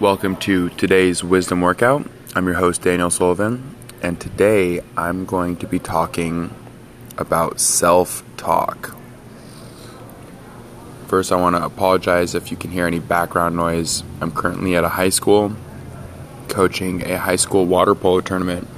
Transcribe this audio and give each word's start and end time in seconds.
Welcome 0.00 0.36
to 0.36 0.68
today's 0.68 1.24
Wisdom 1.24 1.60
Workout. 1.60 2.08
I'm 2.36 2.46
your 2.46 2.54
host, 2.54 2.82
Daniel 2.82 3.10
Sullivan, 3.10 3.74
and 4.00 4.20
today 4.20 4.80
I'm 4.96 5.24
going 5.24 5.56
to 5.56 5.66
be 5.66 5.80
talking 5.80 6.54
about 7.16 7.58
self 7.58 8.22
talk. 8.36 8.94
First, 11.08 11.32
I 11.32 11.34
want 11.34 11.56
to 11.56 11.64
apologize 11.64 12.36
if 12.36 12.52
you 12.52 12.56
can 12.56 12.70
hear 12.70 12.86
any 12.86 13.00
background 13.00 13.56
noise. 13.56 14.04
I'm 14.20 14.30
currently 14.30 14.76
at 14.76 14.84
a 14.84 14.90
high 14.90 15.08
school 15.08 15.56
coaching 16.46 17.02
a 17.02 17.18
high 17.18 17.34
school 17.34 17.66
water 17.66 17.96
polo 17.96 18.20
tournament, 18.20 18.68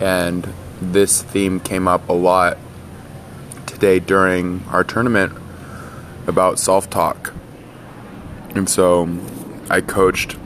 and 0.00 0.48
this 0.80 1.20
theme 1.20 1.60
came 1.60 1.86
up 1.86 2.08
a 2.08 2.14
lot 2.14 2.56
today 3.66 3.98
during 3.98 4.64
our 4.70 4.84
tournament 4.84 5.34
about 6.26 6.58
self 6.58 6.88
talk. 6.88 7.34
And 8.54 8.70
so 8.70 9.04
I 9.70 9.80
coached 9.82 10.36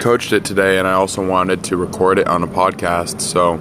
coached 0.00 0.32
it 0.32 0.44
today 0.44 0.78
and 0.78 0.86
I 0.86 0.92
also 0.92 1.26
wanted 1.26 1.64
to 1.64 1.76
record 1.76 2.18
it 2.18 2.26
on 2.26 2.42
a 2.42 2.46
podcast. 2.46 3.20
So 3.20 3.56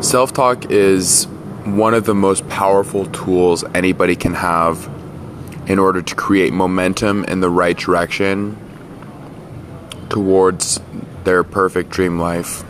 self-talk 0.00 0.70
is 0.70 1.26
one 1.64 1.94
of 1.94 2.06
the 2.06 2.14
most 2.14 2.48
powerful 2.48 3.06
tools 3.06 3.62
anybody 3.74 4.16
can 4.16 4.34
have 4.34 4.90
in 5.66 5.78
order 5.78 6.02
to 6.02 6.14
create 6.14 6.52
momentum 6.52 7.24
in 7.24 7.40
the 7.40 7.50
right 7.50 7.76
direction 7.76 8.56
towards 10.08 10.80
their 11.24 11.44
perfect 11.44 11.90
dream 11.90 12.18
life. 12.18 12.64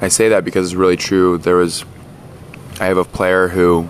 I 0.00 0.08
say 0.08 0.28
that 0.28 0.44
because 0.44 0.66
it's 0.66 0.74
really 0.74 0.96
true. 0.96 1.38
There 1.38 1.56
was 1.56 1.84
I 2.80 2.86
have 2.86 2.98
a 2.98 3.04
player 3.04 3.48
who 3.48 3.88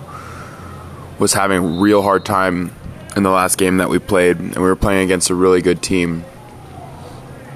was 1.19 1.33
having 1.33 1.57
a 1.57 1.67
real 1.67 2.01
hard 2.01 2.25
time 2.25 2.73
in 3.15 3.23
the 3.23 3.29
last 3.29 3.57
game 3.57 3.77
that 3.77 3.89
we 3.89 3.99
played, 3.99 4.37
and 4.37 4.55
we 4.55 4.61
were 4.61 4.75
playing 4.75 5.03
against 5.03 5.29
a 5.29 5.35
really 5.35 5.61
good 5.61 5.81
team. 5.81 6.23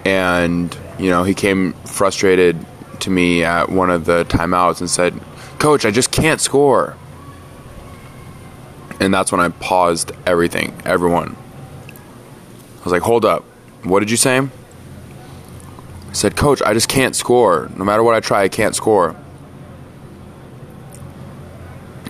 And, 0.06 0.78
you 1.00 1.10
know, 1.10 1.24
he 1.24 1.34
came 1.34 1.74
frustrated 1.86 2.66
to 3.00 3.10
me 3.10 3.44
at 3.44 3.70
one 3.70 3.90
of 3.90 4.06
the 4.06 4.26
timeouts 4.26 4.82
and 4.82 4.90
said, 4.90 5.20
Coach, 5.60 5.86
I 5.86 5.92
just 5.92 6.12
can't 6.12 6.42
score. 6.42 6.98
And 9.00 9.14
that's 9.14 9.32
when 9.32 9.42
I 9.42 9.50
paused 9.50 10.12
everything, 10.26 10.76
everyone. 10.86 11.36
I 12.82 12.84
was 12.84 12.92
like, 12.92 13.02
hold 13.02 13.24
up. 13.24 13.44
What 13.84 14.00
did 14.02 14.12
you 14.12 14.18
say? 14.18 14.40
I 14.40 14.50
said, 16.14 16.36
Coach, 16.36 16.62
I 16.62 16.74
just 16.74 16.90
can't 16.90 17.16
score. 17.16 17.70
No 17.78 17.86
matter 17.86 18.04
what 18.04 18.16
I 18.16 18.20
try, 18.20 18.44
I 18.44 18.50
can't 18.50 18.76
score. 18.76 19.16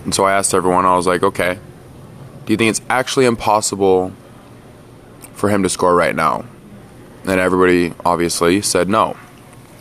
And 0.04 0.14
so 0.14 0.24
I 0.24 0.32
asked 0.32 0.54
everyone, 0.54 0.84
I 0.84 0.96
was 0.96 1.06
like, 1.06 1.22
okay, 1.22 1.58
do 2.44 2.52
you 2.52 2.56
think 2.56 2.70
it's 2.70 2.82
actually 2.90 3.24
impossible 3.24 4.12
for 5.32 5.48
him 5.48 5.62
to 5.62 5.68
score 5.68 5.94
right 5.94 6.14
now? 6.14 6.44
And 7.26 7.40
everybody 7.40 7.94
obviously 8.04 8.60
said 8.60 8.88
no. 8.88 9.16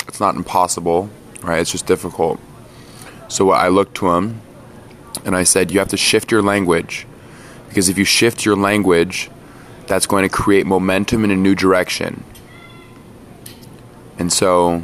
It's 0.08 0.22
not 0.22 0.36
impossible, 0.36 1.10
right? 1.42 1.60
It's 1.60 1.72
just 1.72 1.86
difficult. 1.86 2.40
So 3.28 3.52
I 3.52 3.68
looked 3.68 3.96
to 3.96 4.12
him 4.14 4.42
and 5.26 5.36
I 5.36 5.44
said, 5.44 5.72
you 5.72 5.80
have 5.80 5.90
to 5.90 5.98
shift 5.98 6.32
your 6.32 6.42
language. 6.42 7.06
Because 7.68 7.90
if 7.90 7.98
you 7.98 8.06
shift 8.06 8.46
your 8.46 8.56
language, 8.56 9.30
that's 9.88 10.06
going 10.06 10.24
to 10.24 10.30
create 10.30 10.66
momentum 10.66 11.26
in 11.26 11.32
a 11.32 11.36
new 11.36 11.56
direction. 11.56 12.24
And 14.18 14.32
so 14.32 14.84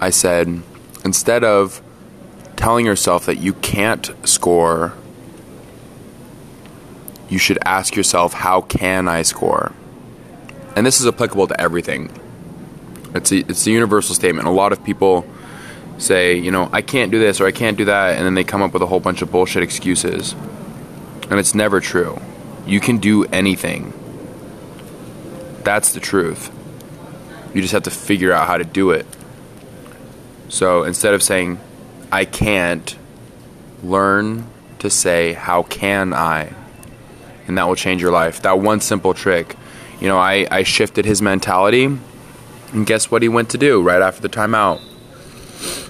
I 0.00 0.10
said, 0.10 0.62
instead 1.04 1.42
of 1.42 1.82
telling 2.64 2.86
yourself 2.86 3.26
that 3.26 3.36
you 3.36 3.52
can't 3.52 4.10
score, 4.26 4.94
you 7.28 7.36
should 7.36 7.58
ask 7.62 7.94
yourself, 7.94 8.32
how 8.32 8.62
can 8.62 9.06
I 9.06 9.20
score? 9.20 9.74
And 10.74 10.86
this 10.86 10.98
is 10.98 11.06
applicable 11.06 11.46
to 11.48 11.60
everything. 11.60 12.10
It's 13.14 13.30
a, 13.32 13.40
it's 13.40 13.66
a 13.66 13.70
universal 13.70 14.14
statement. 14.14 14.48
A 14.48 14.50
lot 14.50 14.72
of 14.72 14.82
people 14.82 15.26
say, 15.98 16.38
you 16.38 16.50
know, 16.50 16.70
I 16.72 16.80
can't 16.80 17.12
do 17.12 17.18
this 17.18 17.38
or 17.38 17.46
I 17.46 17.52
can't 17.52 17.76
do 17.76 17.84
that, 17.84 18.16
and 18.16 18.24
then 18.24 18.32
they 18.32 18.44
come 18.44 18.62
up 18.62 18.72
with 18.72 18.80
a 18.80 18.86
whole 18.86 18.98
bunch 18.98 19.20
of 19.20 19.30
bullshit 19.30 19.62
excuses. 19.62 20.34
And 21.28 21.38
it's 21.38 21.54
never 21.54 21.80
true. 21.82 22.18
You 22.66 22.80
can 22.80 22.96
do 22.96 23.26
anything. 23.26 23.92
That's 25.64 25.92
the 25.92 26.00
truth. 26.00 26.50
You 27.52 27.60
just 27.60 27.74
have 27.74 27.82
to 27.82 27.90
figure 27.90 28.32
out 28.32 28.46
how 28.46 28.56
to 28.56 28.64
do 28.64 28.90
it. 28.90 29.04
So 30.48 30.84
instead 30.84 31.12
of 31.12 31.22
saying, 31.22 31.60
I 32.14 32.26
can't, 32.26 32.96
learn 33.82 34.46
to 34.78 34.88
say, 34.88 35.32
How 35.32 35.64
can 35.64 36.12
I? 36.12 36.54
And 37.48 37.58
that 37.58 37.66
will 37.66 37.74
change 37.74 38.00
your 38.00 38.12
life. 38.12 38.40
That 38.42 38.60
one 38.60 38.80
simple 38.80 39.14
trick. 39.14 39.56
You 40.00 40.06
know, 40.06 40.16
I, 40.16 40.46
I 40.48 40.62
shifted 40.62 41.06
his 41.06 41.20
mentality, 41.20 41.86
and 42.72 42.86
guess 42.86 43.10
what 43.10 43.22
he 43.22 43.28
went 43.28 43.50
to 43.50 43.58
do 43.58 43.82
right 43.82 44.00
after 44.00 44.22
the 44.22 44.28
timeout? 44.28 44.80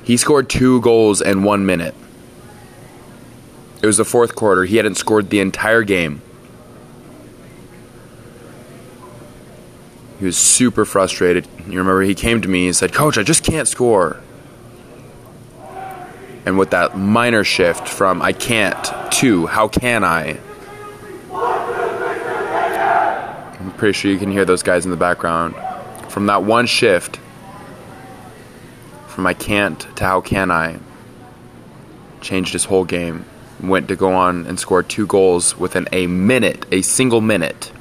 He 0.02 0.16
scored 0.16 0.48
two 0.48 0.80
goals 0.80 1.20
in 1.20 1.42
one 1.42 1.66
minute. 1.66 1.94
It 3.82 3.86
was 3.86 3.98
the 3.98 4.04
fourth 4.06 4.34
quarter. 4.34 4.64
He 4.64 4.78
hadn't 4.78 4.94
scored 4.94 5.28
the 5.28 5.40
entire 5.40 5.82
game. 5.82 6.22
He 10.18 10.24
was 10.24 10.38
super 10.38 10.86
frustrated. 10.86 11.46
You 11.66 11.76
remember 11.76 12.00
he 12.00 12.14
came 12.14 12.40
to 12.40 12.48
me 12.48 12.64
and 12.64 12.74
said, 12.74 12.94
Coach, 12.94 13.18
I 13.18 13.22
just 13.22 13.44
can't 13.44 13.68
score 13.68 14.22
and 16.46 16.58
with 16.58 16.70
that 16.70 16.96
minor 16.96 17.44
shift 17.44 17.88
from 17.88 18.20
I 18.22 18.32
can't 18.32 19.12
to 19.12 19.46
how 19.46 19.68
can 19.68 20.04
I. 20.04 20.38
I'm 23.60 23.72
pretty 23.72 23.94
sure 23.94 24.10
you 24.10 24.18
can 24.18 24.30
hear 24.30 24.44
those 24.44 24.62
guys 24.62 24.84
in 24.84 24.90
the 24.90 24.96
background. 24.96 25.54
From 26.10 26.26
that 26.26 26.42
one 26.42 26.66
shift, 26.66 27.18
from 29.08 29.26
I 29.26 29.34
can't 29.34 29.80
to 29.96 30.04
how 30.04 30.20
can 30.20 30.50
I, 30.50 30.78
changed 32.20 32.52
his 32.52 32.64
whole 32.64 32.84
game. 32.84 33.24
Went 33.62 33.88
to 33.88 33.96
go 33.96 34.12
on 34.12 34.46
and 34.46 34.58
score 34.58 34.82
two 34.82 35.06
goals 35.06 35.56
within 35.56 35.88
a 35.92 36.06
minute, 36.06 36.66
a 36.72 36.82
single 36.82 37.20
minute. 37.20 37.72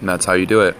And 0.00 0.08
that's 0.08 0.24
how 0.24 0.32
you 0.32 0.46
do 0.46 0.62
it. 0.62 0.76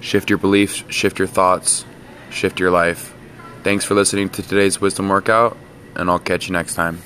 Shift 0.00 0.30
your 0.30 0.38
beliefs, 0.38 0.82
shift 0.88 1.18
your 1.18 1.28
thoughts, 1.28 1.84
shift 2.30 2.58
your 2.58 2.70
life. 2.70 3.14
Thanks 3.62 3.84
for 3.84 3.94
listening 3.94 4.30
to 4.30 4.42
today's 4.42 4.80
wisdom 4.80 5.08
workout, 5.08 5.56
and 5.94 6.10
I'll 6.10 6.18
catch 6.18 6.48
you 6.48 6.52
next 6.52 6.74
time. 6.74 7.02